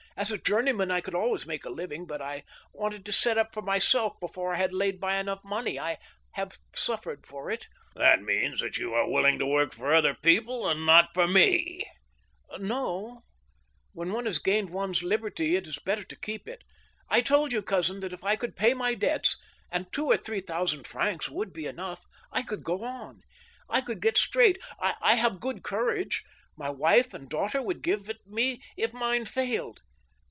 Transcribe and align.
As 0.17 0.29
a 0.31 0.37
journeyman, 0.37 0.91
I 0.91 1.01
could 1.01 1.15
always 1.15 1.47
make 1.47 1.65
a 1.65 1.71
living, 1.71 2.05
but 2.05 2.21
I 2.21 2.43
wanted 2.73 3.05
to 3.05 3.11
set 3.11 3.39
up 3.39 3.53
for 3.55 3.63
myself 3.63 4.19
before 4.19 4.53
I 4.53 4.57
had 4.57 4.71
laid 4.71 4.99
by 4.99 5.15
enough 5.15 5.43
money. 5.43 5.79
I 5.79 5.97
have 6.33 6.59
suifered 6.73 7.25
for 7.25 7.49
it."" 7.49 7.65
That 7.95 8.21
means 8.21 8.59
that 8.59 8.77
you 8.77 8.93
are 8.93 9.09
willing 9.09 9.39
to 9.39 9.47
work 9.47 9.73
for 9.73 9.95
other 9.95 10.13
people, 10.13 10.67
and 10.69 10.85
not 10.85 11.09
for 11.15 11.27
me?"" 11.27 11.85
No; 12.59 13.23
when 13.93 14.11
one 14.11 14.27
has 14.27 14.37
gained 14.37 14.69
one's 14.69 15.01
liberty 15.01 15.55
it 15.55 15.65
is 15.65 15.79
better 15.79 16.03
to 16.03 16.15
keep 16.19 16.45
it^ 16.45 16.59
I 17.09 17.21
told 17.21 17.51
you, 17.51 17.63
cousin, 17.63 17.99
that 18.01 18.13
if 18.13 18.23
I 18.23 18.35
could 18.35 18.55
pay 18.55 18.75
my 18.75 18.93
debts— 18.93 19.37
^and 19.73 19.91
two 19.91 20.05
or 20.05 20.17
three 20.17 20.41
thousand 20.41 20.85
francs 20.85 21.29
would 21.29 21.51
be 21.51 21.65
enough— 21.65 22.05
I 22.31 22.43
could 22.43 22.63
go 22.63 22.83
on; 22.83 23.21
I 23.67 23.81
could 23.81 24.01
get 24.03 24.19
straight. 24.19 24.61
I 24.79 25.15
have 25.15 25.39
good 25.39 25.63
courage— 25.63 26.23
my 26.57 26.69
wife 26.69 27.11
and 27.11 27.27
daughter 27.27 27.61
would 27.63 27.81
give 27.81 28.07
it 28.07 28.19
me 28.27 28.61
if 28.77 28.93
mine 28.93 29.25
failed. 29.25 29.79